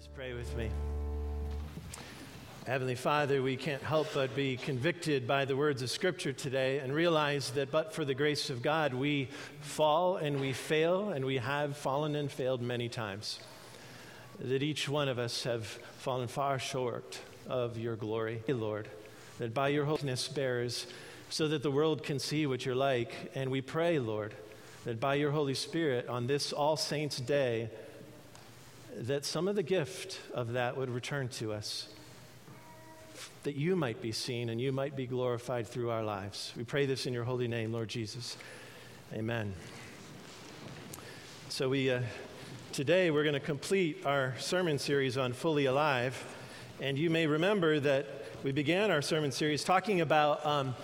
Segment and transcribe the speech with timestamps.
[0.00, 0.70] Please pray with me.
[2.66, 6.94] Heavenly Father, we can't help but be convicted by the words of Scripture today and
[6.94, 9.28] realize that but for the grace of God, we
[9.60, 13.40] fall and we fail, and we have fallen and failed many times.
[14.38, 18.88] That each one of us have fallen far short of your glory, Lord.
[19.38, 20.86] That by your holiness bears
[21.28, 23.12] so that the world can see what you're like.
[23.34, 24.32] And we pray, Lord,
[24.86, 27.68] that by your Holy Spirit on this All Saints' Day,
[28.96, 31.88] that some of the gift of that would return to us,
[33.44, 36.52] that you might be seen and you might be glorified through our lives.
[36.56, 38.36] We pray this in your holy name, Lord Jesus.
[39.12, 39.54] Amen.
[41.48, 42.02] So, we, uh,
[42.72, 46.22] today we're going to complete our sermon series on Fully Alive.
[46.80, 48.06] And you may remember that
[48.42, 50.74] we began our sermon series talking about um,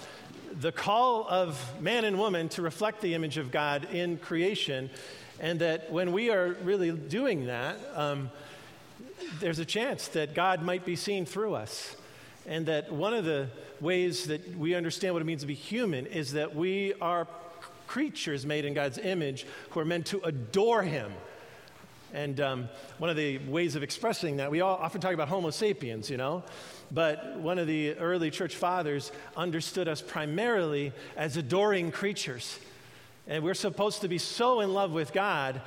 [0.61, 4.91] the call of man and woman to reflect the image of God in creation
[5.41, 8.31] and that when we are really doing that, um,
[9.41, 11.97] there's a chance that God might be seen through us.
[12.47, 13.49] And that one of the
[13.81, 17.27] ways that we understand what it means to be human is that we are
[17.87, 21.13] creatures made in God's image who are meant to adore Him.
[22.13, 25.51] And um, one of the ways of expressing that, we all often talk about Homo
[25.51, 26.45] sapiens, you know,
[26.91, 32.59] but one of the early church fathers understood us primarily as adoring creatures.
[33.29, 35.61] And we're supposed to be so in love with God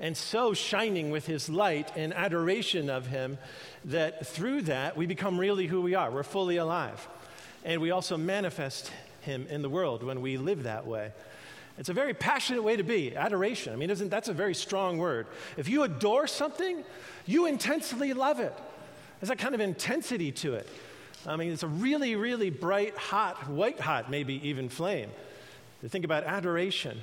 [0.00, 3.38] and so shining with His light and adoration of Him
[3.86, 6.10] that through that we become really who we are.
[6.10, 7.08] We're fully alive.
[7.64, 8.92] And we also manifest
[9.22, 11.12] Him in the world when we live that way.
[11.78, 13.72] It's a very passionate way to be, adoration.
[13.72, 15.26] I mean, isn't that's a very strong word.
[15.56, 16.84] If you adore something,
[17.24, 18.52] you intensely love it.
[19.20, 20.68] There's a kind of intensity to it.
[21.26, 25.10] I mean, it's a really, really bright, hot, white hot, maybe even flame
[25.80, 27.00] to think about adoration.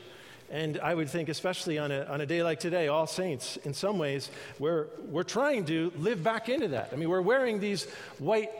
[0.51, 3.73] And I would think, especially on a, on a day like today, All Saints, in
[3.73, 6.89] some ways, we're, we're trying to live back into that.
[6.93, 7.85] I mean, we're wearing these
[8.19, 8.51] white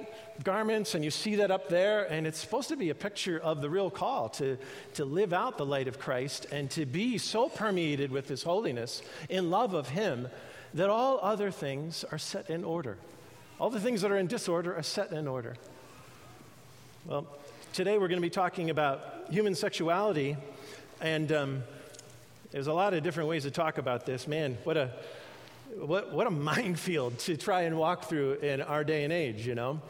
[0.44, 3.61] garments, and you see that up there, and it's supposed to be a picture of
[3.61, 4.57] the real call to,
[4.95, 9.03] to live out the light of Christ and to be so permeated with His holiness
[9.29, 10.28] in love of Him
[10.73, 12.97] that all other things are set in order.
[13.59, 15.56] All the things that are in disorder are set in order.
[17.06, 17.28] Well,
[17.75, 20.38] today we're going to be talking about human sexuality,
[21.02, 21.63] and um,
[22.52, 24.30] there's a lot of different ways to talk about this.
[24.30, 24.91] Man, what a
[25.78, 29.56] what, what a minefield to try and walk through in our day and age, you
[29.56, 29.81] know?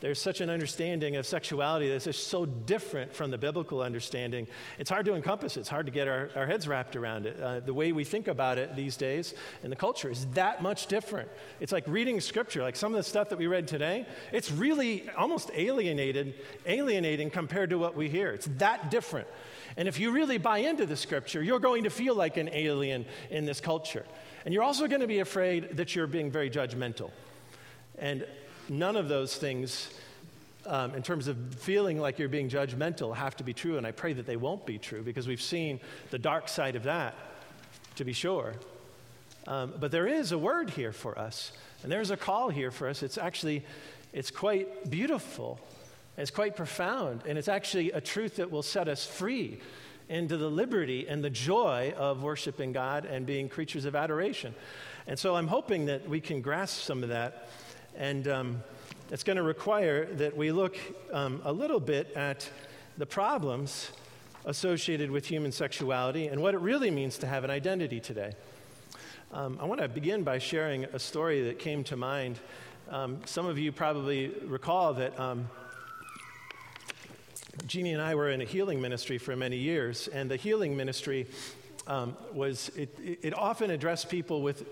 [0.00, 4.46] There's such an understanding of sexuality that's just so different from the biblical understanding.
[4.78, 7.40] It's hard to encompass it, it's hard to get our, our heads wrapped around it.
[7.40, 9.32] Uh, the way we think about it these days
[9.62, 11.30] in the culture is that much different.
[11.58, 15.08] It's like reading scripture, like some of the stuff that we read today, it's really
[15.16, 16.34] almost alienated,
[16.66, 18.30] alienating compared to what we hear.
[18.30, 19.28] It's that different.
[19.78, 23.06] And if you really buy into the scripture, you're going to feel like an alien
[23.30, 24.04] in this culture.
[24.44, 27.10] And you're also going to be afraid that you're being very judgmental.
[27.98, 28.26] And
[28.68, 29.88] none of those things,
[30.66, 33.78] um, in terms of feeling like you're being judgmental, have to be true.
[33.78, 36.82] And I pray that they won't be true because we've seen the dark side of
[36.84, 37.14] that,
[37.96, 38.54] to be sure.
[39.46, 42.88] Um, but there is a word here for us, and there's a call here for
[42.88, 43.02] us.
[43.02, 43.64] It's actually,
[44.12, 45.58] it's quite beautiful.
[46.16, 49.60] It's quite profound, and it's actually a truth that will set us free
[50.08, 54.54] into the liberty and the joy of worshiping God and being creatures of adoration.
[55.06, 57.48] And so I'm hoping that we can grasp some of that
[57.96, 58.62] and um,
[59.10, 60.76] it's going to require that we look
[61.12, 62.48] um, a little bit at
[62.98, 63.92] the problems
[64.46, 68.32] associated with human sexuality and what it really means to have an identity today.
[69.32, 72.38] Um, I want to begin by sharing a story that came to mind.
[72.90, 75.48] Um, some of you probably recall that um,
[77.66, 81.26] Jeannie and I were in a healing ministry for many years, and the healing ministry
[81.86, 84.64] um, was, it, it often addressed people with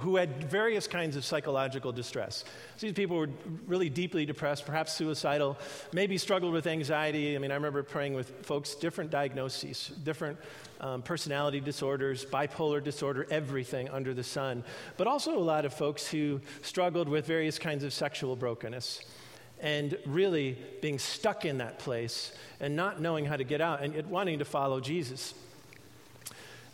[0.00, 2.44] who had various kinds of psychological distress.
[2.76, 3.28] So these people were
[3.66, 5.58] really deeply depressed, perhaps suicidal,
[5.92, 7.34] maybe struggled with anxiety.
[7.34, 10.38] I mean, I remember praying with folks, different diagnoses, different
[10.80, 14.62] um, personality disorders, bipolar disorder, everything under the sun.
[14.96, 19.02] But also a lot of folks who struggled with various kinds of sexual brokenness
[19.64, 23.94] and really being stuck in that place and not knowing how to get out and
[23.94, 25.32] yet wanting to follow Jesus.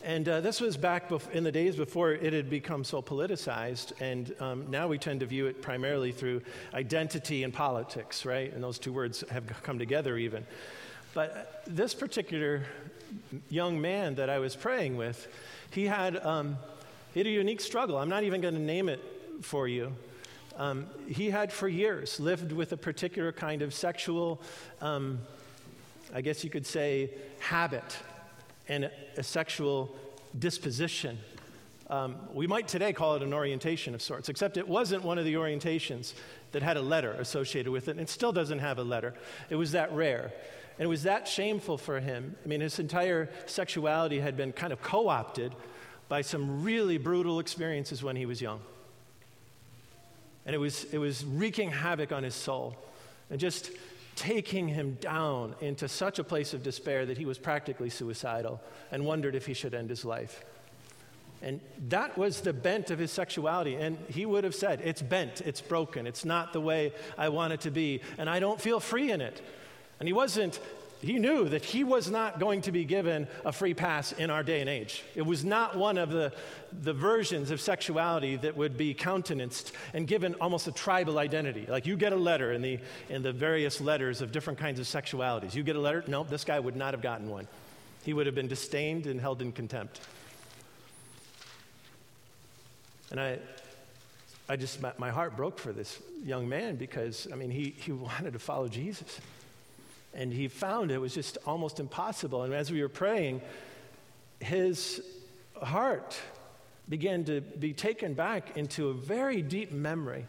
[0.03, 3.93] And uh, this was back bef- in the days before it had become so politicized.
[4.01, 6.43] And um, now we tend to view it primarily through
[6.75, 8.53] identity and politics, right?
[8.53, 10.45] And those two words have come together even.
[11.15, 12.65] But this particular
[13.49, 15.29] young man that I was praying with,
[15.71, 16.57] he had, um,
[17.15, 17.99] he had a unique struggle.
[17.99, 19.01] I'm not even going to name it
[19.43, 19.93] for you.
[20.61, 24.41] Um, he had for years lived with a particular kind of sexual,
[24.81, 25.19] um,
[26.15, 27.97] I guess you could say, habit
[28.69, 29.97] and a sexual
[30.39, 31.19] disposition
[31.91, 35.25] um, we might today call it an orientation of sorts, except it wasn't one of
[35.25, 36.15] the orientations
[36.53, 39.12] that had a letter associated with it, and it still doesn't have a letter.
[39.51, 40.33] It was that rare.
[40.79, 42.37] And it was that shameful for him.
[42.45, 45.53] I mean, his entire sexuality had been kind of co opted
[46.09, 48.61] by some really brutal experiences when he was young.
[50.50, 52.76] And it was, it was wreaking havoc on his soul
[53.31, 53.70] and just
[54.17, 58.61] taking him down into such a place of despair that he was practically suicidal
[58.91, 60.44] and wondered if he should end his life.
[61.41, 63.76] And that was the bent of his sexuality.
[63.76, 67.52] And he would have said, It's bent, it's broken, it's not the way I want
[67.52, 69.41] it to be, and I don't feel free in it.
[70.00, 70.58] And he wasn't,
[71.02, 74.43] he knew that he was not going to be given a free pass in our
[74.43, 75.02] day and age.
[75.14, 76.32] It was not one of the,
[76.82, 81.64] the versions of sexuality that would be countenanced and given almost a tribal identity.
[81.67, 84.87] Like you get a letter in the, in the various letters of different kinds of
[84.87, 85.55] sexualities.
[85.55, 87.49] You get a letter, no, this guy would not have gotten one.
[88.05, 90.00] He would have been disdained and held in contempt.
[93.11, 93.38] And I,
[94.50, 97.93] I just, my, my heart broke for this young man because, I mean, he, he
[97.93, 99.19] wanted to follow Jesus.
[100.12, 102.43] And he found it was just almost impossible.
[102.43, 103.43] And as we were praying,
[104.41, 105.01] his
[105.62, 106.19] heart
[106.89, 110.27] began to be taken back into a very deep memory.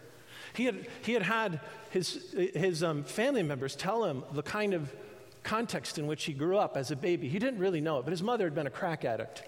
[0.53, 4.93] He had, he had had his, his um, family members tell him the kind of
[5.43, 7.27] context in which he grew up as a baby.
[7.27, 9.43] He didn't really know it, but his mother had been a crack addict.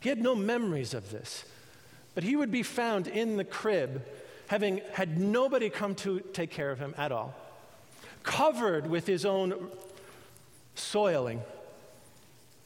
[0.00, 1.44] He had no memories of this.
[2.14, 4.04] But he would be found in the crib,
[4.48, 7.34] having had nobody come to take care of him at all,
[8.22, 9.68] covered with his own
[10.74, 11.42] soiling,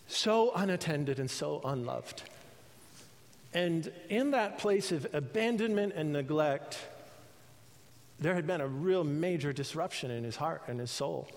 [0.09, 2.23] so unattended and so unloved.
[3.53, 6.79] And in that place of abandonment and neglect,
[8.21, 11.29] there had been a real major disruption in his heart and his soul.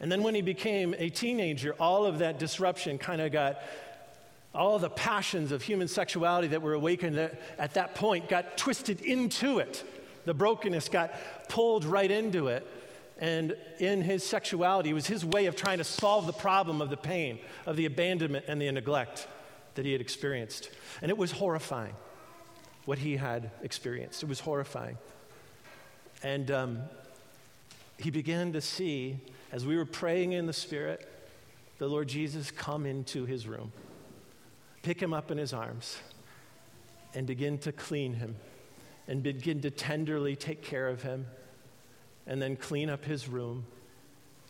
[0.00, 3.58] And then when he became a teenager, all of that disruption kind of got
[4.54, 9.58] all the passions of human sexuality that were awakened at that point got twisted into
[9.58, 9.82] it.
[10.26, 11.12] The brokenness got
[11.48, 12.66] pulled right into it.
[13.18, 16.90] And in his sexuality, it was his way of trying to solve the problem of
[16.90, 19.28] the pain, of the abandonment and the neglect
[19.76, 20.70] that he had experienced.
[21.00, 21.94] And it was horrifying
[22.84, 24.22] what he had experienced.
[24.22, 24.98] It was horrifying.
[26.22, 26.82] And um,
[27.98, 29.18] he began to see,
[29.52, 31.08] as we were praying in the Spirit,
[31.78, 33.72] the Lord Jesus come into his room
[34.84, 35.96] pick him up in his arms
[37.14, 38.36] and begin to clean him
[39.08, 41.26] and begin to tenderly take care of him
[42.26, 43.64] and then clean up his room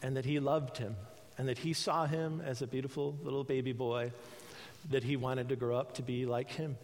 [0.03, 0.97] and that he loved him
[1.39, 4.13] and that he saw him as a beautiful little baby boy
[4.91, 6.77] that he wanted to grow up to be like him.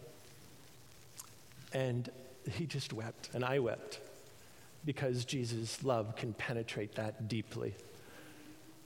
[1.73, 2.09] And
[2.51, 3.99] he just wept, and I wept
[4.83, 7.75] because Jesus' love can penetrate that deeply.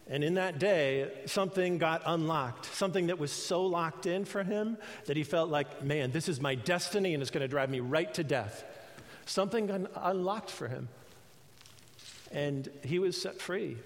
[0.07, 4.77] And in that day, something got unlocked, something that was so locked in for him
[5.05, 7.79] that he felt like, man, this is my destiny and it's going to drive me
[7.79, 8.63] right to death.
[9.25, 10.89] Something got unlocked for him.
[12.31, 13.77] And he was set free.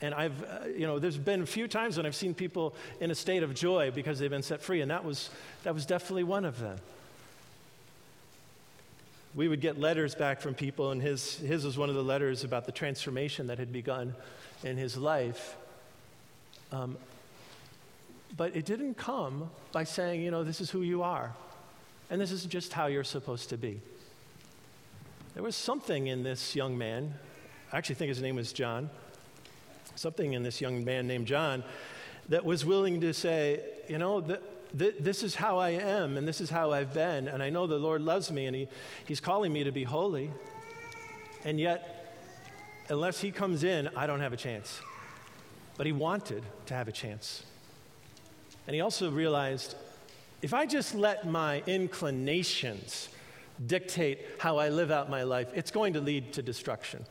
[0.00, 3.10] And I've, uh, you know, there's been a few times when I've seen people in
[3.10, 5.30] a state of joy because they've been set free, and that was,
[5.64, 6.78] that was definitely one of them.
[9.34, 12.44] We would get letters back from people, and his, his was one of the letters
[12.44, 14.14] about the transformation that had begun
[14.62, 15.56] in his life.
[16.70, 16.96] Um,
[18.36, 21.32] but it didn't come by saying, you know, this is who you are,
[22.08, 23.80] and this is just how you're supposed to be.
[25.34, 27.14] There was something in this young man,
[27.72, 28.88] I actually think his name was John,
[29.94, 31.62] something in this young man named John
[32.28, 34.40] that was willing to say, you know, th-
[34.78, 37.66] th- this is how I am, and this is how I've been, and I know
[37.66, 38.68] the Lord loves me, and he,
[39.06, 40.30] He's calling me to be holy.
[41.44, 42.16] And yet,
[42.88, 44.80] unless he comes in, I don't have a chance.
[45.76, 47.44] But he wanted to have a chance.
[48.66, 49.76] And he also realized
[50.42, 53.08] if I just let my inclinations
[53.66, 57.04] dictate how I live out my life, it's going to lead to destruction.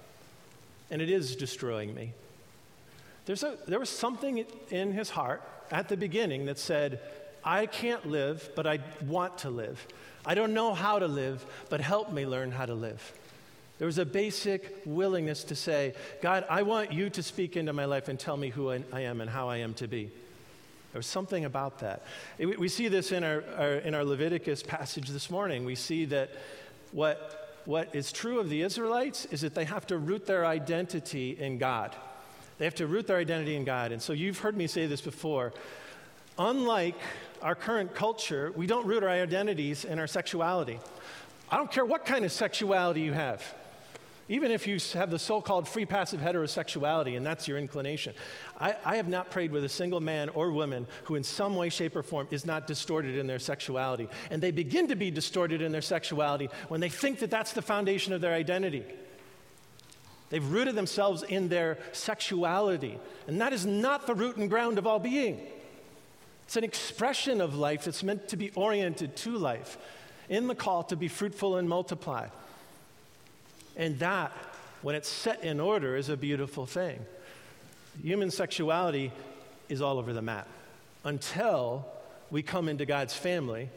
[0.89, 2.13] And it is destroying me.
[3.27, 7.01] A, there was something in his heart at the beginning that said,
[7.43, 9.85] I can't live, but I want to live.
[10.25, 13.13] I don't know how to live, but help me learn how to live.
[13.79, 17.85] There was a basic willingness to say, God, I want you to speak into my
[17.85, 20.11] life and tell me who I am and how I am to be.
[20.91, 22.03] There was something about that.
[22.39, 25.63] We see this in our, our, in our Leviticus passage this morning.
[25.63, 26.31] We see that
[26.91, 31.37] what, what is true of the Israelites is that they have to root their identity
[31.37, 31.93] in God.
[32.59, 33.91] They have to root their identity in God.
[33.91, 35.51] And so you've heard me say this before.
[36.39, 36.95] Unlike
[37.41, 40.79] our current culture, we don't root our identities in our sexuality.
[41.51, 43.43] I don't care what kind of sexuality you have.
[44.29, 48.13] Even if you have the so called free passive heterosexuality and that's your inclination,
[48.59, 51.69] I, I, have not prayed with a single man or woman who, in some way,
[51.69, 54.09] shape, or form, is not distorted in their sexuality.
[54.29, 57.61] And they begin to be distorted in their sexuality when they think that that's the
[57.61, 58.83] foundation of their identity.
[60.29, 64.85] They've rooted themselves in their sexuality, and that is not the root and ground of
[64.85, 65.39] all being.
[66.43, 69.77] It's an expression of life that's meant to be oriented to life,
[70.27, 72.27] in the call to be fruitful and multiply.
[73.77, 74.31] And that,
[74.81, 76.99] when it's set in order, is a beautiful thing.
[78.01, 79.11] Human sexuality
[79.69, 80.47] is all over the map
[81.03, 81.85] until
[82.29, 83.69] we come into God's family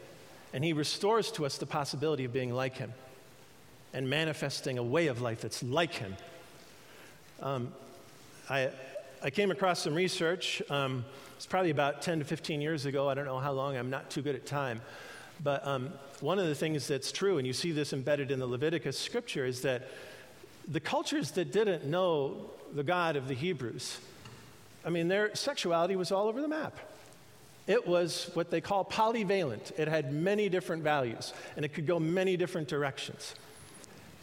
[0.52, 2.92] and He restores to us the possibility of being like Him
[3.92, 6.16] and manifesting a way of life that's like Him.
[7.42, 7.72] Um,
[8.48, 8.70] I,
[9.22, 10.62] I came across some research.
[10.70, 11.04] Um,
[11.36, 13.08] it's probably about 10 to 15 years ago.
[13.08, 13.76] I don't know how long.
[13.76, 14.80] I'm not too good at time.
[15.42, 18.46] But um, one of the things that's true, and you see this embedded in the
[18.46, 19.88] Leviticus scripture, is that
[20.68, 23.98] the cultures that didn't know the God of the Hebrews,
[24.84, 26.78] I mean, their sexuality was all over the map.
[27.66, 29.78] It was what they call polyvalent.
[29.78, 33.34] It had many different values, and it could go many different directions.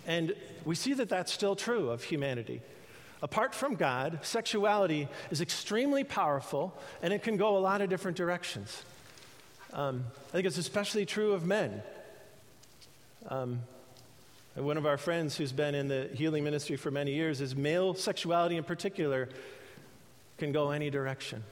[0.06, 0.34] And
[0.66, 2.62] we see that that's still true of humanity.
[3.22, 8.18] Apart from God, sexuality is extremely powerful, and it can go a lot of different
[8.18, 8.84] directions.
[9.74, 11.82] Um, I think it's especially true of men.
[13.28, 13.62] Um,
[14.56, 17.94] one of our friends who's been in the healing ministry for many years is male
[17.94, 19.30] sexuality in particular
[20.38, 21.44] can go any direction.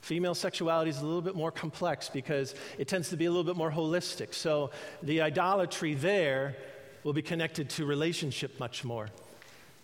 [0.00, 3.44] Female sexuality is a little bit more complex because it tends to be a little
[3.44, 4.34] bit more holistic.
[4.34, 4.70] So
[5.02, 6.56] the idolatry there
[7.04, 9.08] will be connected to relationship much more.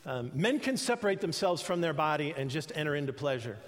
[0.07, 3.59] Um, men can separate themselves from their body and just enter into pleasure.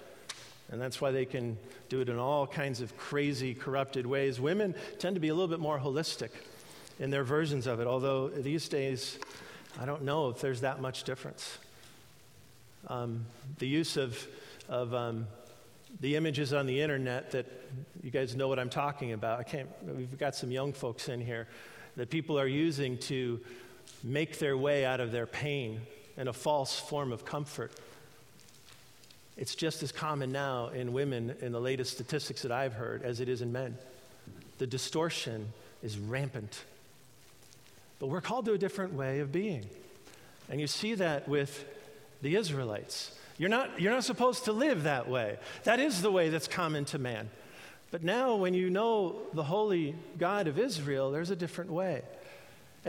[0.71, 1.57] And that's why they can
[1.89, 4.39] do it in all kinds of crazy, corrupted ways.
[4.41, 6.31] Women tend to be a little bit more holistic
[6.99, 9.19] in their versions of it, although these days,
[9.81, 11.59] I don't know if there's that much difference.
[12.89, 13.25] Um,
[13.59, 14.27] the use of,
[14.69, 15.27] of um,
[16.01, 17.47] the images on the internet that
[18.03, 19.41] you guys know what I'm talking about.
[19.41, 21.49] I can't, we've got some young folks in here
[21.97, 23.41] that people are using to
[24.05, 25.81] make their way out of their pain
[26.17, 27.73] in a false form of comfort.
[29.38, 33.21] It's just as common now in women in the latest statistics that I've heard as
[33.21, 33.78] it is in men.
[34.59, 35.52] The distortion
[35.83, 36.64] is rampant.
[38.00, 39.64] But we're called to a different way of being.
[40.50, 41.64] And you see that with
[42.21, 43.16] the Israelites.
[43.38, 45.38] You're not, you're not supposed to live that way.
[45.62, 47.30] That is the way that's common to man.
[47.92, 52.02] But now, when you know the holy God of Israel, there's a different way.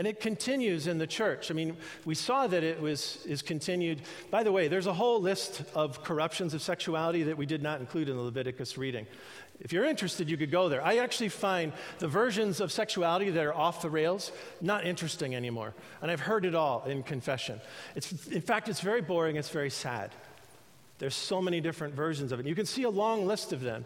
[0.00, 1.50] And it continues in the church.
[1.50, 1.76] I mean,
[2.06, 4.00] we saw that it was is continued.
[4.30, 7.80] By the way, there's a whole list of corruptions of sexuality that we did not
[7.80, 9.06] include in the Leviticus reading.
[9.60, 10.82] If you're interested, you could go there.
[10.82, 15.74] I actually find the versions of sexuality that are off the rails not interesting anymore.
[16.00, 17.60] And I've heard it all in confession.
[17.94, 20.12] It's, in fact, it's very boring, it's very sad.
[20.98, 22.46] There's so many different versions of it.
[22.46, 23.84] You can see a long list of them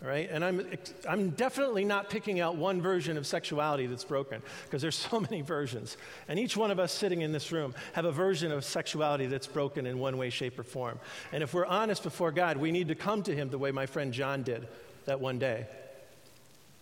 [0.00, 0.28] right?
[0.30, 0.66] And I'm,
[1.08, 5.40] I'm definitely not picking out one version of sexuality that's broken because there's so many
[5.40, 5.96] versions.
[6.28, 9.46] And each one of us sitting in this room have a version of sexuality that's
[9.46, 11.00] broken in one way, shape, or form.
[11.32, 13.86] And if we're honest before God, we need to come to Him the way my
[13.86, 14.68] friend John did
[15.06, 15.66] that one day.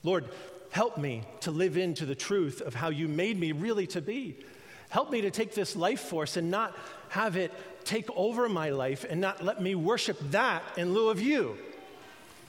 [0.03, 0.25] Lord,
[0.71, 4.37] help me to live into the truth of how you made me really to be.
[4.89, 6.77] Help me to take this life force and not
[7.09, 7.53] have it
[7.85, 11.57] take over my life and not let me worship that in lieu of you.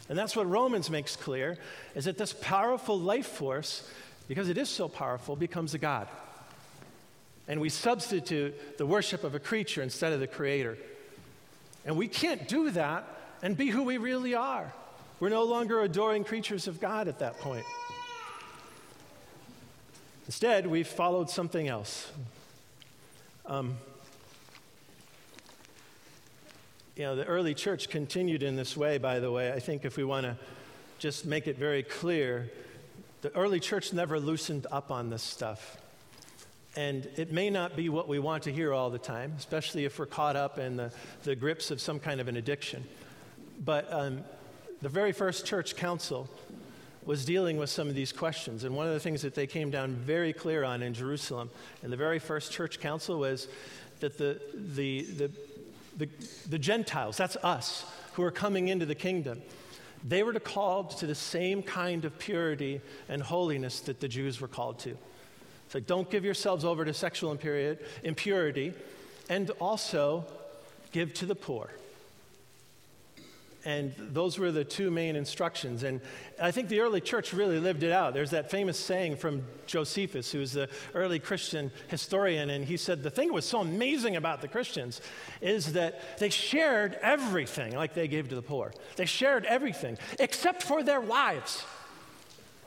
[0.10, 1.58] And that's what Romans makes clear
[1.96, 3.90] is that this powerful life force,
[4.28, 6.08] because it is so powerful, becomes a God.
[7.48, 10.78] And we substitute the worship of a creature instead of the creator.
[11.86, 13.08] And we can't do that
[13.42, 14.74] and be who we really are.
[15.20, 17.66] We're no longer adoring creatures of God at that point.
[20.26, 22.12] Instead, we've followed something else.
[23.46, 23.78] Um,
[26.98, 29.54] you know, the early church continued in this way, by the way.
[29.54, 30.36] I think if we want to
[30.98, 32.50] just make it very clear,
[33.22, 35.78] the early church never loosened up on this stuff.
[36.76, 40.00] And it may not be what we want to hear all the time, especially if
[40.00, 42.84] we're caught up in the, the grips of some kind of an addiction.
[43.64, 44.24] But um,
[44.82, 46.28] the very first church council
[47.06, 48.64] was dealing with some of these questions.
[48.64, 51.52] And one of the things that they came down very clear on in Jerusalem
[51.84, 53.48] in the very first church council was
[54.00, 55.32] that the, the, the
[55.98, 56.08] the,
[56.50, 59.42] the Gentiles, that's us, who are coming into the kingdom,
[60.04, 64.48] they were called to the same kind of purity and holiness that the Jews were
[64.48, 64.98] called to.
[65.70, 67.38] So don't give yourselves over to sexual
[68.04, 68.74] impurity,
[69.30, 70.26] and also
[70.92, 71.70] give to the poor.
[73.68, 75.84] And those were the two main instructions.
[75.84, 76.00] And
[76.42, 78.14] I think the early church really lived it out.
[78.14, 83.04] There's that famous saying from Josephus, who was the early Christian historian, and he said
[83.04, 85.02] the thing that was so amazing about the Christians
[85.42, 88.74] is that they shared everything like they gave to the poor.
[88.96, 91.66] They shared everything except for their wives.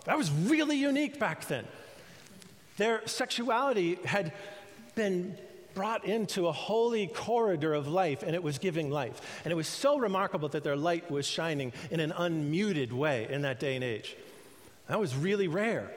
[0.04, 1.64] That was really unique back then.
[2.76, 4.34] Their sexuality had
[4.94, 5.38] been
[5.80, 9.40] brought into a holy corridor of life and it was giving life.
[9.44, 13.40] And it was so remarkable that their light was shining in an unmuted way in
[13.42, 14.14] that day and age.
[14.88, 15.90] That was really rare.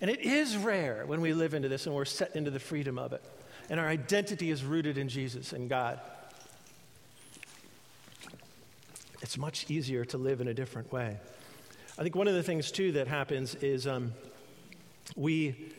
[0.00, 2.96] And it is rare when we live into this and we're set into the freedom
[2.96, 3.20] of it.
[3.68, 5.98] And our identity is rooted in Jesus and God.
[9.20, 11.16] It's much easier to live in a different way.
[11.98, 14.12] I think one of the things, too, that happens is um,
[15.16, 15.72] we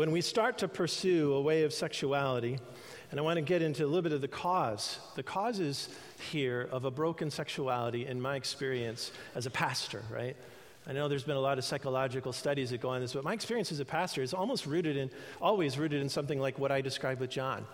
[0.00, 2.58] when we start to pursue a way of sexuality,
[3.10, 5.90] and I want to get into a little bit of the cause, the causes
[6.30, 10.36] here of a broken sexuality, in my experience as a pastor, right?
[10.86, 13.34] I know there's been a lot of psychological studies that go on this, but my
[13.34, 16.80] experience as a pastor is almost rooted in, always rooted in something like what I
[16.80, 17.66] described with John.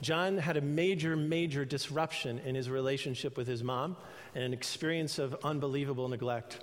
[0.00, 3.98] John had a major, major disruption in his relationship with his mom
[4.34, 6.60] and an experience of unbelievable neglect.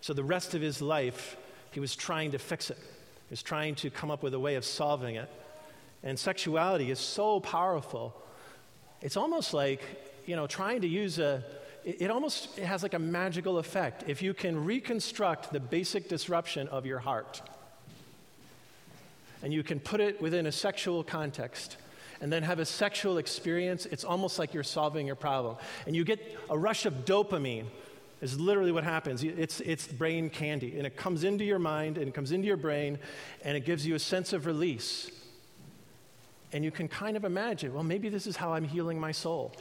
[0.00, 1.36] So the rest of his life,
[1.70, 2.78] he was trying to fix it
[3.30, 5.28] is trying to come up with a way of solving it.
[6.02, 8.14] And sexuality is so powerful.
[9.00, 9.82] It's almost like,
[10.26, 11.44] you know, trying to use a,
[11.84, 14.04] it, it almost it has like a magical effect.
[14.06, 17.42] If you can reconstruct the basic disruption of your heart,
[19.42, 21.76] and you can put it within a sexual context,
[22.20, 25.56] and then have a sexual experience, it's almost like you're solving your problem.
[25.86, 26.20] And you get
[26.50, 27.66] a rush of dopamine
[28.20, 29.22] is literally what happens.
[29.22, 32.56] It's, it's brain candy, and it comes into your mind and it comes into your
[32.56, 32.98] brain,
[33.44, 35.10] and it gives you a sense of release.
[36.52, 39.54] And you can kind of imagine, well, maybe this is how I'm healing my soul.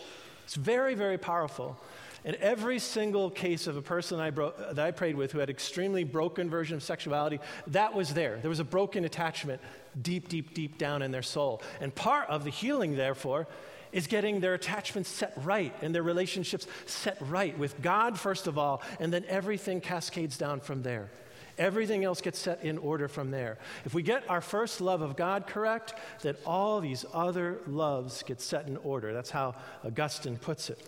[0.44, 1.78] It's very, very powerful.
[2.26, 5.50] And every single case of a person I bro- that I prayed with who had
[5.50, 8.38] extremely broken version of sexuality, that was there.
[8.38, 9.62] There was a broken attachment
[10.02, 11.62] deep, deep, deep down in their soul.
[11.80, 13.48] And part of the healing, therefore,
[13.92, 18.58] is getting their attachments set right and their relationships set right with God, first of
[18.58, 21.10] all, and then everything cascades down from there.
[21.58, 23.58] Everything else gets set in order from there.
[23.84, 28.40] If we get our first love of God correct, then all these other loves get
[28.40, 29.12] set in order.
[29.12, 30.80] That's how Augustine puts it.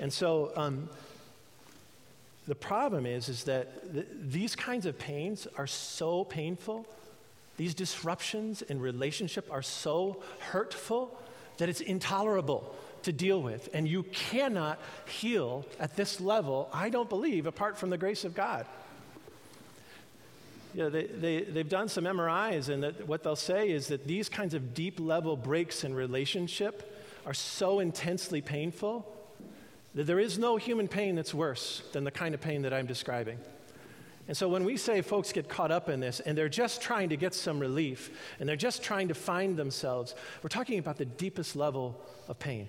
[0.00, 0.88] And so um,
[2.48, 6.86] the problem is, is that th- these kinds of pains are so painful.
[7.58, 11.20] These disruptions in relationship are so hurtful
[11.60, 13.68] that it's intolerable to deal with.
[13.72, 18.34] And you cannot heal at this level, I don't believe, apart from the grace of
[18.34, 18.66] God.
[20.74, 24.06] You know, they, they, they've done some MRIs, and that what they'll say is that
[24.06, 26.96] these kinds of deep level breaks in relationship
[27.26, 29.06] are so intensely painful
[29.94, 32.86] that there is no human pain that's worse than the kind of pain that I'm
[32.86, 33.38] describing.
[34.30, 37.08] And so when we say folks get caught up in this and they're just trying
[37.08, 41.04] to get some relief and they're just trying to find themselves, we're talking about the
[41.04, 42.68] deepest level of pain.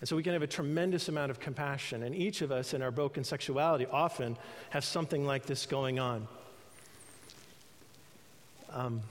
[0.00, 2.02] And so we can have a tremendous amount of compassion.
[2.02, 4.36] And each of us in our broken sexuality often
[4.70, 6.26] have something like this going on.
[8.72, 9.02] Um,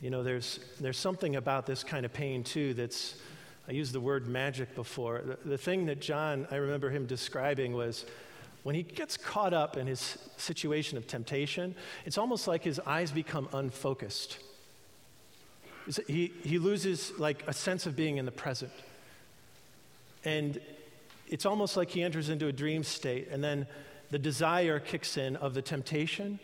[0.00, 3.16] you know, there's, there's something about this kind of pain, too, that's
[3.68, 5.22] I used the word magic before.
[5.24, 8.04] The, the thing that John, I remember him describing was
[8.62, 11.74] when he gets caught up in his situation of temptation,
[12.04, 14.38] it's almost like his eyes become unfocused.
[16.08, 18.72] He, he loses like a sense of being in the present.
[20.24, 20.60] And
[21.28, 23.66] it's almost like he enters into a dream state, and then
[24.10, 26.40] the desire kicks in of the temptation.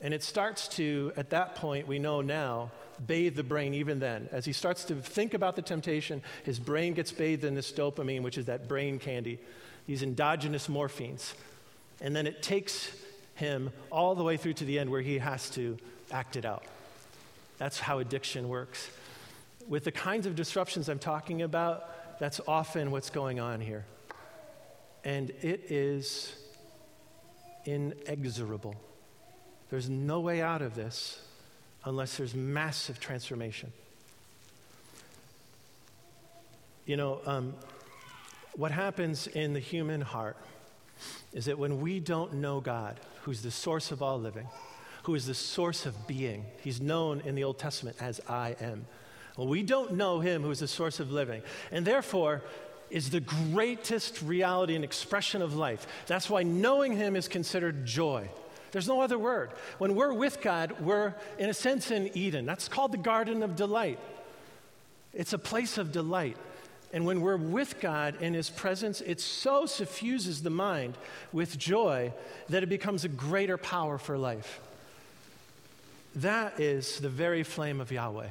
[0.00, 2.70] And it starts to, at that point, we know now,
[3.06, 4.28] bathe the brain even then.
[4.30, 8.22] As he starts to think about the temptation, his brain gets bathed in this dopamine,
[8.22, 9.38] which is that brain candy,
[9.86, 11.34] these endogenous morphines.
[12.00, 12.90] And then it takes
[13.34, 15.78] him all the way through to the end where he has to
[16.10, 16.64] act it out.
[17.58, 18.90] That's how addiction works.
[19.68, 23.84] With the kinds of disruptions I'm talking about, that's often what's going on here.
[25.04, 26.34] And it is
[27.64, 28.74] inexorable.
[29.70, 31.20] There's no way out of this
[31.84, 33.72] unless there's massive transformation.
[36.84, 37.54] You know, um,
[38.54, 40.36] what happens in the human heart
[41.32, 44.46] is that when we don't know God, who's the source of all living,
[45.02, 48.86] who is the source of being, he's known in the Old Testament as I am.
[49.36, 52.42] Well, we don't know him who is the source of living, and therefore
[52.88, 55.86] is the greatest reality and expression of life.
[56.06, 58.28] That's why knowing him is considered joy.
[58.76, 59.52] There's no other word.
[59.78, 62.44] When we're with God, we're, in a sense, in Eden.
[62.44, 63.98] That's called the Garden of Delight.
[65.14, 66.36] It's a place of delight.
[66.92, 70.98] And when we're with God in His presence, it so suffuses the mind
[71.32, 72.12] with joy
[72.50, 74.60] that it becomes a greater power for life.
[76.16, 78.28] That is the very flame of Yahweh.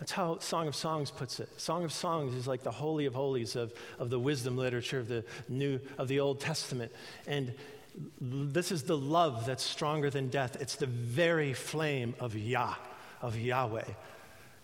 [0.00, 1.60] That's how Song of Songs puts it.
[1.60, 5.08] Song of Songs is like the holy of holies of, of the wisdom literature of
[5.08, 6.90] the new of the Old Testament.
[7.26, 7.52] And
[8.20, 10.56] this is the love that's stronger than death.
[10.60, 12.74] It's the very flame of Yah,
[13.22, 13.84] of Yahweh.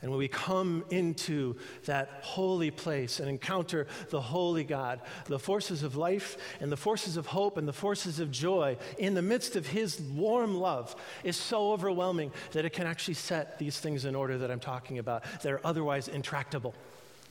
[0.03, 5.85] And when we come into that holy place and encounter the holy God, the forces
[5.85, 9.55] of life and the forces of hope and the forces of joy in the midst
[9.55, 14.17] of His warm love is so overwhelming that it can actually set these things in
[14.17, 16.75] order that I'm talking about that are otherwise intractable.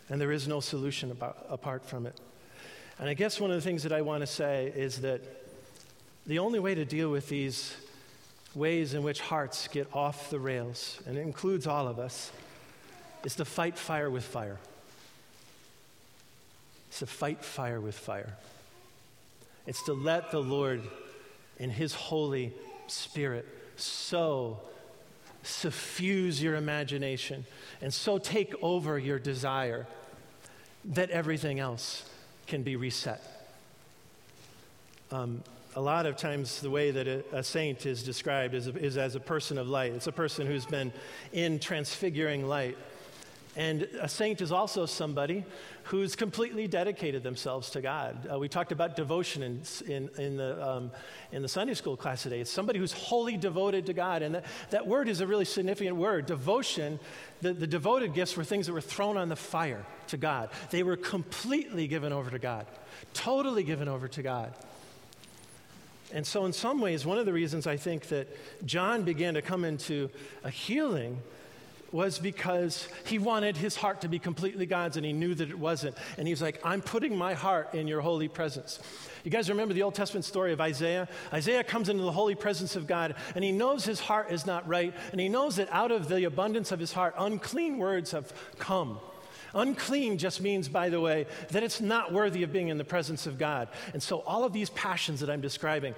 [0.07, 2.17] And there is no solution about, apart from it.
[2.99, 5.21] And I guess one of the things that I want to say is that
[6.25, 7.75] the only way to deal with these
[8.53, 12.31] ways in which hearts get off the rails, and it includes all of us,
[13.23, 14.57] is to fight fire with fire.
[16.89, 18.33] It's to fight fire with fire.
[19.65, 20.81] It's to let the Lord
[21.57, 22.53] in His Holy
[22.87, 24.59] Spirit so
[25.43, 27.45] suffuse your imagination
[27.81, 29.87] and so take over your desire
[30.85, 32.03] that everything else
[32.47, 33.21] can be reset.
[35.11, 35.43] Um,
[35.75, 39.15] a lot of times, the way that a, a saint is described is, is as
[39.15, 39.93] a person of light.
[39.93, 40.91] It's a person who's been
[41.31, 42.77] in transfiguring light.
[43.55, 45.43] And a saint is also somebody
[45.83, 48.29] who's completely dedicated themselves to God.
[48.31, 50.91] Uh, we talked about devotion in, in, in the, um,
[51.33, 52.39] in the Sunday school class today.
[52.39, 54.21] It's somebody who's wholly devoted to God.
[54.21, 56.27] And that, that word is a really significant word.
[56.27, 56.97] Devotion,
[57.41, 60.49] the, the devoted gifts were things that were thrown on the fire to God.
[60.69, 62.67] They were completely given over to God,
[63.13, 64.53] totally given over to God.
[66.13, 68.27] And so, in some ways, one of the reasons I think that
[68.65, 70.09] John began to come into
[70.43, 71.21] a healing
[71.91, 75.59] was because he wanted his heart to be completely God's and he knew that it
[75.59, 75.95] wasn't.
[76.17, 78.79] And he was like, I'm putting my heart in your holy presence.
[79.23, 81.07] You guys remember the Old Testament story of Isaiah?
[81.33, 84.67] Isaiah comes into the holy presence of God and he knows his heart is not
[84.67, 88.31] right and he knows that out of the abundance of his heart, unclean words have
[88.57, 88.99] come.
[89.53, 93.27] Unclean just means, by the way, that it's not worthy of being in the presence
[93.27, 93.67] of God.
[93.93, 95.95] And so, all of these passions that I'm describing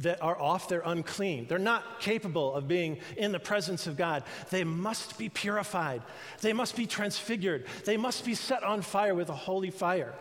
[0.00, 1.46] that are off, they're unclean.
[1.46, 4.24] They're not capable of being in the presence of God.
[4.50, 6.02] They must be purified,
[6.40, 10.14] they must be transfigured, they must be set on fire with a holy fire.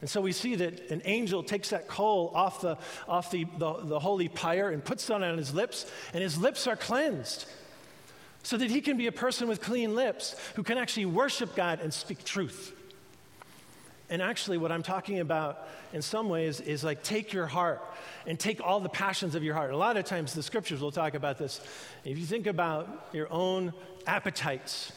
[0.00, 3.74] And so we see that an angel takes that coal off the, off the, the,
[3.82, 7.46] the holy pyre and puts it on his lips, and his lips are cleansed
[8.48, 11.80] so that he can be a person with clean lips who can actually worship God
[11.82, 12.72] and speak truth.
[14.08, 17.82] And actually, what I'm talking about in some ways is like take your heart
[18.26, 19.70] and take all the passions of your heart.
[19.70, 21.60] A lot of times, the scriptures will talk about this.
[22.06, 23.74] If you think about your own
[24.06, 24.92] appetites,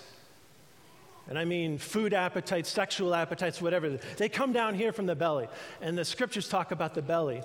[1.28, 5.50] and I mean food appetites, sexual appetites, whatever, they come down here from the belly.
[5.82, 7.44] And the scriptures talk about the belly.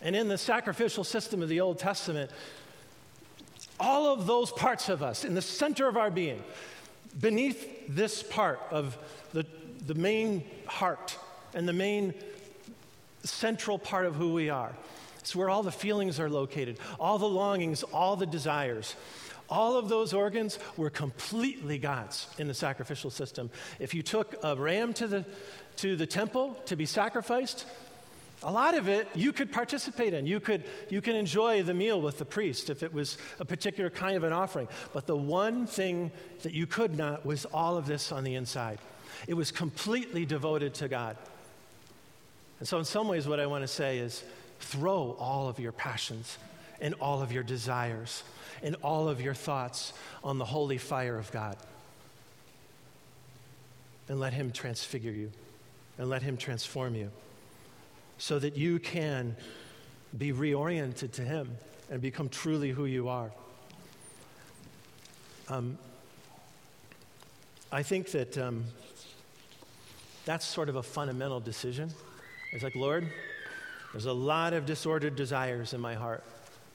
[0.00, 2.30] And in the sacrificial system of the Old Testament,
[3.80, 6.42] all of those parts of us in the center of our being,
[7.20, 8.96] beneath this part of
[9.32, 9.46] the,
[9.86, 11.16] the main heart
[11.54, 12.14] and the main
[13.24, 14.72] central part of who we are.
[15.18, 18.94] It's where all the feelings are located, all the longings, all the desires.
[19.50, 23.50] All of those organs were completely God's in the sacrificial system.
[23.78, 25.24] If you took a ram to the,
[25.76, 27.64] to the temple to be sacrificed,
[28.42, 30.26] a lot of it you could participate in.
[30.26, 33.90] You could, you can enjoy the meal with the priest if it was a particular
[33.90, 34.68] kind of an offering.
[34.92, 38.78] But the one thing that you could not was all of this on the inside.
[39.26, 41.16] It was completely devoted to God.
[42.60, 44.22] And so, in some ways, what I want to say is
[44.60, 46.38] throw all of your passions
[46.80, 48.22] and all of your desires
[48.62, 51.56] and all of your thoughts on the holy fire of God.
[54.08, 55.32] And let Him transfigure you
[55.98, 57.10] and let Him transform you
[58.18, 59.36] so that you can
[60.16, 61.56] be reoriented to Him
[61.90, 63.30] and become truly who you are.
[65.48, 65.78] Um,
[67.72, 68.64] I think that um,
[70.24, 71.90] that's sort of a fundamental decision.
[72.52, 73.08] It's like, Lord,
[73.92, 76.22] there's a lot of disordered desires in my heart,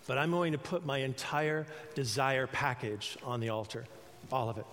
[0.07, 3.85] but I'm going to put my entire desire package on the altar,
[4.31, 4.65] all of it.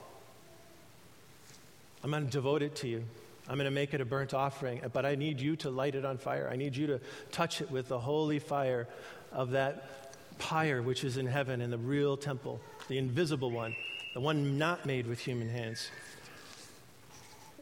[2.03, 3.05] I'm going to devote it to you.
[3.51, 6.05] I'm going to make it a burnt offering, but I need you to light it
[6.05, 6.49] on fire.
[6.49, 7.01] I need you to
[7.33, 8.87] touch it with the holy fire
[9.33, 13.75] of that pyre which is in heaven in the real temple, the invisible one,
[14.15, 15.91] the one not made with human hands.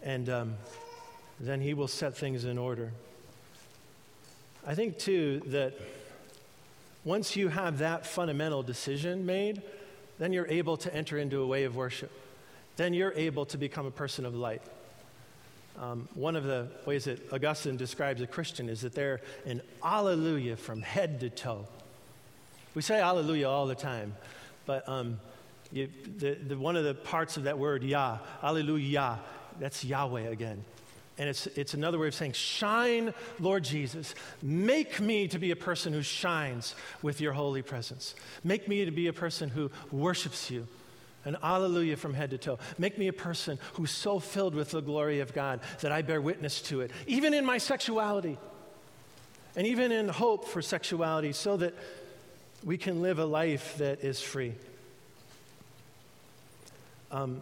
[0.03, 0.57] And um,
[1.40, 2.92] then he will set things in order.
[4.66, 5.72] I think, too, that
[7.03, 9.62] once you have that fundamental decision made,
[10.18, 12.12] then you're able to enter into a way of worship.
[12.77, 14.61] then you're able to become a person of light.
[15.81, 20.57] Um, one of the ways that Augustine describes a Christian is that they're an alleluia
[20.57, 21.67] from head to toe.
[22.75, 24.14] We say alleluia all the time,
[24.67, 25.21] but um,
[25.71, 25.88] you,
[26.19, 29.21] the, the, one of the parts of that word, Yah, alleluia,
[29.61, 30.64] that's Yahweh again.
[31.17, 34.14] And it's, it's another way of saying, Shine, Lord Jesus.
[34.41, 38.14] Make me to be a person who shines with your holy presence.
[38.45, 40.67] Make me to be a person who worships you.
[41.24, 42.59] An alleluia from head to toe.
[42.78, 46.20] Make me a person who's so filled with the glory of God that I bear
[46.20, 48.38] witness to it, even in my sexuality,
[49.57, 51.74] and even in hope for sexuality, so that
[52.64, 54.54] we can live a life that is free.
[57.11, 57.40] Um,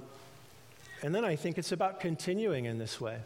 [1.03, 3.19] and then I think it's about continuing in this way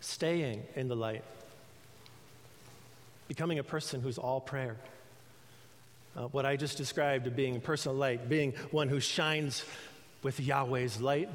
[0.00, 1.22] staying in the light,
[3.28, 4.76] becoming a person who's all prayer.
[6.16, 9.64] Uh, what I just described of being a personal light, being one who shines
[10.22, 11.28] with Yahweh's light,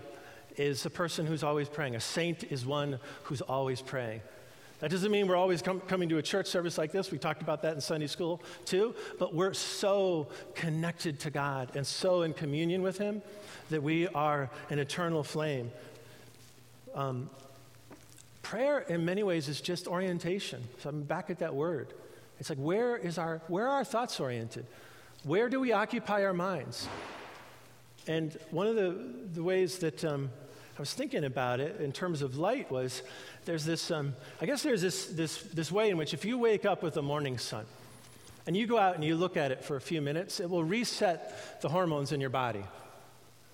[0.57, 1.95] is a person who's always praying.
[1.95, 4.21] A saint is one who's always praying.
[4.79, 7.09] That doesn't mean we're always com- coming to a church service like this.
[7.09, 8.93] We talked about that in Sunday school too.
[9.17, 13.21] But we're so connected to God and so in communion with Him
[13.69, 15.71] that we are an eternal flame.
[16.93, 17.29] Um,
[18.41, 20.63] prayer in many ways is just orientation.
[20.79, 21.93] So I'm back at that word.
[22.39, 24.65] It's like where is our where are our thoughts oriented?
[25.24, 26.88] Where do we occupy our minds?
[28.08, 28.95] And one of the,
[29.34, 30.30] the ways that um,
[30.78, 33.02] I was thinking about it in terms of light was
[33.45, 36.65] there's this, um, I guess there's this, this, this way in which if you wake
[36.65, 37.65] up with the morning sun
[38.45, 40.63] and you go out and you look at it for a few minutes, it will
[40.63, 42.63] reset the hormones in your body.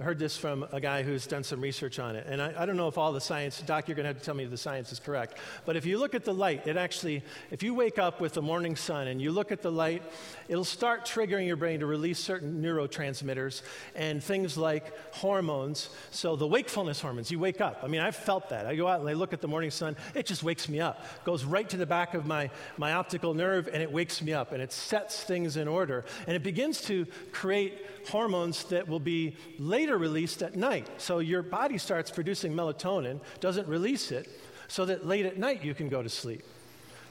[0.01, 2.25] I heard this from a guy who's done some research on it.
[2.27, 4.23] And I, I, don't know if all the science, Doc, you're going to have to
[4.23, 5.37] tell me if the science is correct.
[5.63, 8.41] But if you look at the light, it actually, if you wake up with the
[8.41, 10.01] morning sun and you look at the light,
[10.47, 13.61] it'll start triggering your brain to release certain neurotransmitters
[13.93, 15.91] and things like hormones.
[16.09, 17.81] So the wakefulness hormones, you wake up.
[17.83, 18.65] I mean, I've felt that.
[18.65, 20.99] I go out and I look at the morning sun, it just wakes me up.
[21.17, 24.33] It Goes right to the back of my, my optical nerve and it wakes me
[24.33, 26.05] up and it sets things in order.
[26.25, 30.87] And it begins to create hormones that will be later released at night.
[30.97, 34.29] So your body starts producing melatonin, doesn't release it,
[34.67, 36.43] so that late at night you can go to sleep.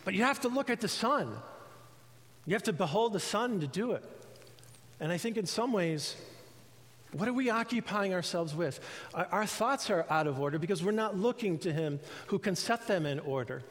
[0.04, 1.36] But you have to look at the sun.
[2.46, 4.04] You have to behold the sun to do it.
[4.98, 6.16] And I think in some ways,
[7.12, 8.80] what are we occupying ourselves with?
[9.14, 12.54] Our, our, thoughts are out of order because we're not looking to Him who can
[12.54, 13.62] set them in order.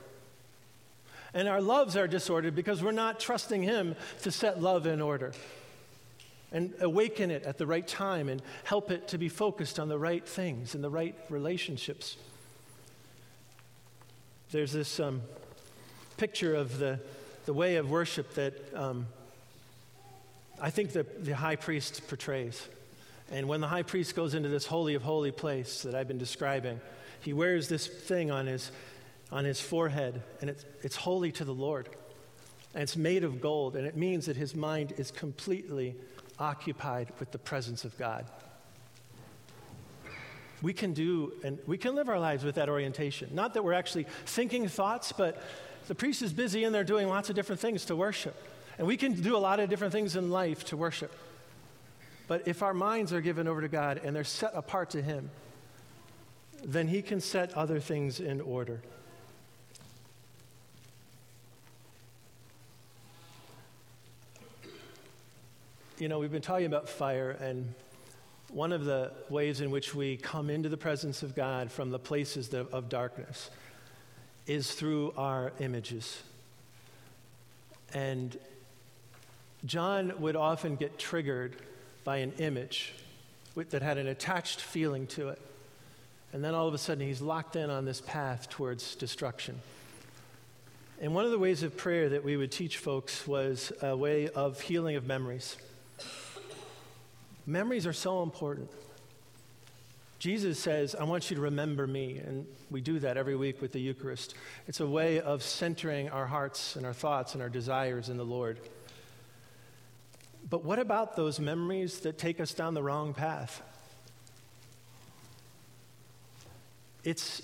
[1.33, 5.33] And our loves are disordered because we're not trusting Him to set love in order
[6.51, 9.97] and awaken it at the right time and help it to be focused on the
[9.97, 12.17] right things and the right relationships.
[14.51, 15.21] There's this um,
[16.17, 16.99] picture of the,
[17.45, 19.05] the way of worship that um,
[20.59, 22.67] I think the, the high priest portrays.
[23.31, 26.17] And when the high priest goes into this holy of holy place that I've been
[26.17, 26.81] describing,
[27.21, 28.71] he wears this thing on his,
[29.31, 31.89] on his forehead, and it's, it's holy to the Lord.
[32.73, 35.95] And it's made of gold, and it means that his mind is completely
[36.39, 38.25] occupied with the presence of God.
[40.61, 43.29] We can do, and we can live our lives with that orientation.
[43.33, 45.41] Not that we're actually thinking thoughts, but
[45.87, 48.35] the priest is busy and they're doing lots of different things to worship.
[48.77, 51.13] And we can do a lot of different things in life to worship.
[52.27, 55.31] But if our minds are given over to God and they're set apart to Him,
[56.63, 58.81] then He can set other things in order.
[65.99, 67.73] You know, we've been talking about fire, and
[68.49, 71.99] one of the ways in which we come into the presence of God from the
[71.99, 73.49] places of darkness
[74.47, 76.23] is through our images.
[77.93, 78.37] And
[79.65, 81.57] John would often get triggered
[82.05, 82.93] by an image
[83.55, 85.41] that had an attached feeling to it.
[86.31, 89.59] And then all of a sudden, he's locked in on this path towards destruction.
[91.01, 94.29] And one of the ways of prayer that we would teach folks was a way
[94.29, 95.57] of healing of memories.
[97.49, 98.69] Memories are so important.
[100.19, 102.19] Jesus says, I want you to remember me.
[102.19, 104.35] And we do that every week with the Eucharist.
[104.67, 108.23] It's a way of centering our hearts and our thoughts and our desires in the
[108.23, 108.59] Lord.
[110.47, 113.63] But what about those memories that take us down the wrong path?
[117.03, 117.41] It's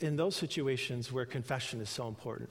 [0.00, 2.48] in those situations where confession is so important.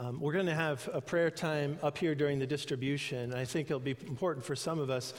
[0.00, 3.34] Um, we're going to have a prayer time up here during the distribution.
[3.34, 5.12] I think it'll be important for some of us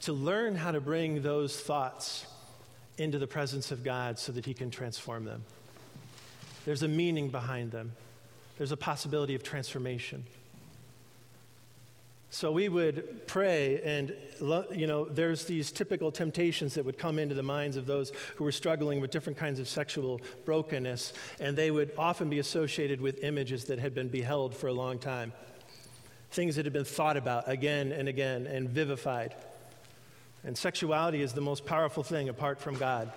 [0.00, 2.26] to learn how to bring those thoughts
[2.98, 5.44] into the presence of God so that He can transform them.
[6.64, 7.92] There's a meaning behind them,
[8.58, 10.24] there's a possibility of transformation.
[12.36, 14.14] So we would pray, and
[14.70, 18.44] you know, there's these typical temptations that would come into the minds of those who
[18.44, 23.24] were struggling with different kinds of sexual brokenness, and they would often be associated with
[23.24, 25.32] images that had been beheld for a long time,
[26.30, 29.34] things that had been thought about again and again and vivified.
[30.44, 33.10] And sexuality is the most powerful thing apart from God.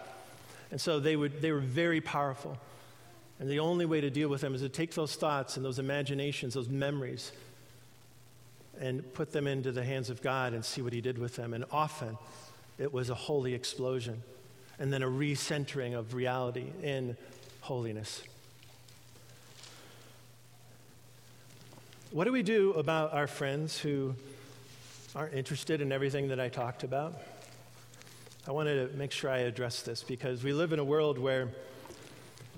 [0.72, 2.58] And so they, would, they were very powerful.
[3.38, 5.78] And the only way to deal with them is to take those thoughts and those
[5.78, 7.34] imaginations, those memories,
[8.80, 11.54] and put them into the hands of God and see what He did with them.
[11.54, 12.18] And often
[12.78, 14.24] it was a holy explosion
[14.80, 17.18] and then a recentering of reality in
[17.62, 18.24] holiness.
[22.12, 24.16] What do we do about our friends who
[25.16, 27.20] aren't interested in everything that I talked about?
[28.48, 31.50] I wanted to make sure I address this because we live in a world where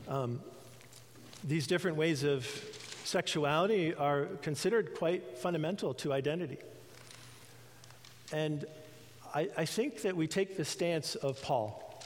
[0.08, 0.40] um,
[1.44, 2.46] these different ways of
[3.12, 6.58] sexuality are considered quite fundamental to identity.
[8.32, 8.66] And
[9.36, 12.02] I, I think that we take the stance of Paul.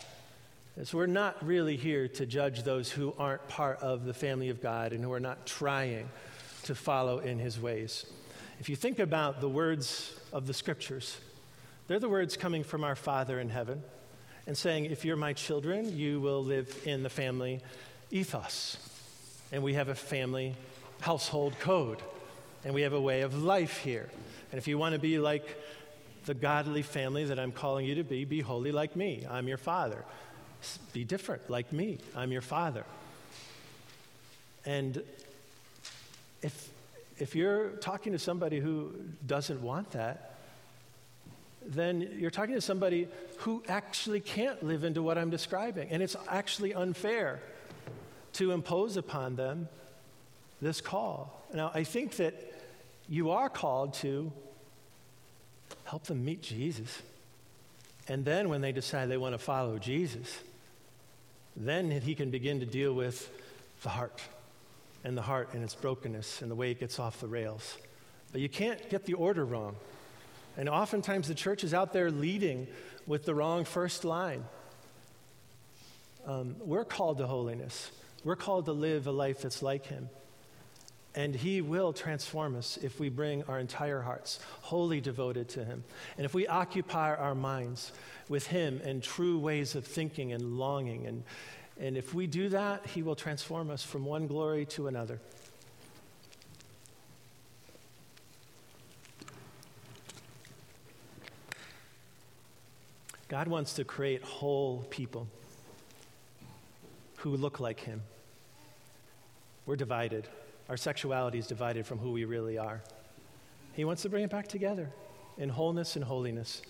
[0.78, 4.62] As we're not really here to judge those who aren't part of the family of
[4.62, 6.10] God and who are not trying
[6.64, 8.08] to follow in his ways.
[8.60, 11.18] If you think about the words of the scriptures,
[11.88, 13.84] they're the words coming from our Father in heaven
[14.48, 17.62] and saying, If you're my children, you will live in the family
[18.10, 18.78] ethos.
[19.52, 20.56] And we have a family
[21.02, 22.02] household code,
[22.64, 24.10] and we have a way of life here.
[24.52, 25.58] And if you want to be like
[26.26, 29.26] the godly family that I'm calling you to be, be holy like me.
[29.30, 30.04] I'm your father.
[30.94, 32.00] Be different like me.
[32.16, 32.84] I'm your father.
[34.66, 35.04] And
[36.42, 36.70] if,
[37.18, 38.94] if you're talking to somebody who
[39.26, 40.38] doesn't want that,
[41.68, 43.08] then you're talking to somebody
[43.40, 45.90] who actually can't live into what I'm describing.
[45.90, 47.40] And it's actually unfair
[48.34, 49.68] to impose upon them
[50.62, 51.46] this call.
[51.54, 52.34] Now, I think that
[53.08, 54.32] you are called to
[55.84, 57.02] help them meet Jesus.
[58.08, 60.40] And then when they decide they want to follow Jesus,
[61.56, 63.30] then he can begin to deal with
[63.84, 64.22] the heart
[65.04, 67.78] and the heart and its brokenness and the way it gets off the rails.
[68.32, 69.76] But you can't get the order wrong.
[70.58, 72.68] And oftentimes the church is out there leading
[73.06, 74.44] with the wrong first line.
[76.26, 77.92] Um, we're called to holiness.
[78.24, 80.10] We're called to live a life that's like Him.
[81.16, 85.84] And He will transform us if we bring our entire hearts wholly devoted to Him.
[86.18, 87.94] And if we occupy our minds
[88.28, 91.06] with Him and true ways of thinking and longing.
[91.08, 91.24] And,
[91.80, 95.20] and if we do that, He will transform us from one glory to another.
[103.28, 105.28] God wants to create whole people
[107.18, 108.02] who look like Him.
[109.66, 110.28] We're divided.
[110.68, 112.82] Our sexuality is divided from who we really are.
[113.74, 114.90] He wants to bring it back together
[115.38, 116.62] in wholeness and holiness.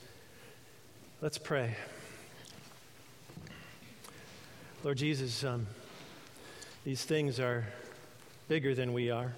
[1.21, 1.75] Let's pray.
[4.83, 5.65] Lord Jesus, um,
[6.83, 7.65] these things are
[8.47, 9.33] bigger than we are.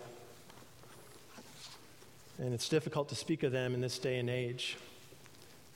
[2.40, 4.78] And it's difficult to speak of them in this day and age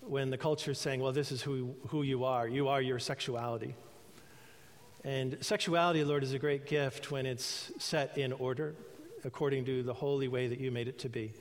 [0.01, 2.47] when the culture is saying, well, this is who, who you are.
[2.47, 3.75] You are your sexuality.
[5.03, 8.75] And sexuality, Lord, is a great gift when it's set in order
[9.23, 11.31] according to the holy way that you made it to be.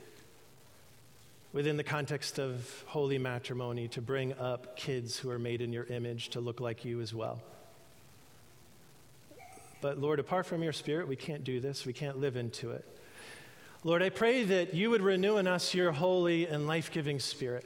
[1.53, 5.83] Within the context of holy matrimony, to bring up kids who are made in your
[5.85, 7.39] image to look like you as well.
[9.81, 11.85] But Lord, apart from your spirit, we can't do this.
[11.85, 12.85] We can't live into it.
[13.83, 17.65] Lord, I pray that you would renew in us your holy and life giving spirit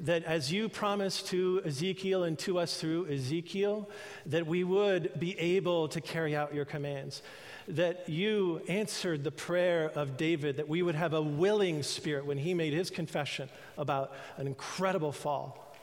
[0.00, 3.88] that as you promised to Ezekiel and to us through Ezekiel,
[4.26, 7.22] that we would be able to carry out your commands.
[7.68, 12.38] That you answered the prayer of David, that we would have a willing spirit when
[12.38, 15.76] he made his confession about an incredible fall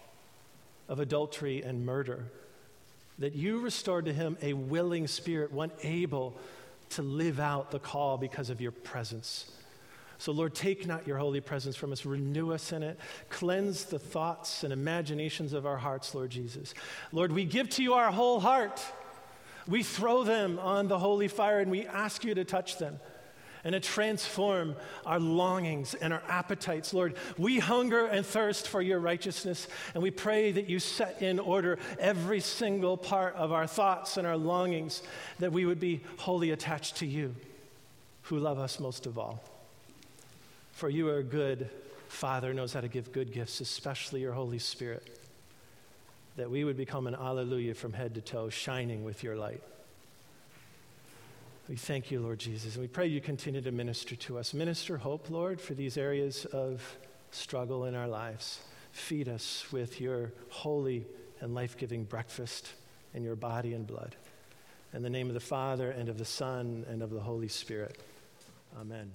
[0.89, 2.25] of adultery and murder.
[3.19, 6.37] That you restored to him a willing spirit, one able
[6.91, 9.51] to live out the call because of your presence.
[10.19, 13.97] So, Lord, take not your holy presence from us, renew us in it, cleanse the
[13.97, 16.73] thoughts and imaginations of our hearts, Lord Jesus.
[17.13, 18.83] Lord, we give to you our whole heart.
[19.65, 22.99] We throw them on the holy fire and we ask you to touch them
[23.63, 26.93] and to transform our longings and our appetites.
[26.93, 31.39] Lord, we hunger and thirst for your righteousness, and we pray that you set in
[31.39, 35.01] order every single part of our thoughts and our longings,
[35.39, 37.35] that we would be wholly attached to you,
[38.23, 39.43] who love us most of all.
[40.79, 41.69] For you are a good
[42.07, 45.19] Father, knows how to give good gifts, especially your Holy Spirit,
[46.37, 49.61] that we would become an alleluia from head to toe, shining with your light.
[51.67, 54.53] We thank you, Lord Jesus, and we pray you continue to minister to us.
[54.53, 56.81] Minister hope, Lord, for these areas of
[57.31, 58.61] struggle in our lives.
[58.93, 61.05] Feed us with your holy
[61.41, 62.71] and life giving breakfast
[63.13, 64.15] in your body and blood.
[64.93, 68.01] In the name of the Father, and of the Son, and of the Holy Spirit.
[68.79, 69.11] Amen.